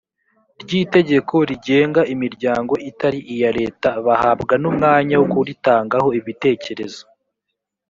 [0.61, 7.03] ry itegeko rigenga imiryango itari iya leta bahabwa n umwanya wo kuritangaho ibitekerezo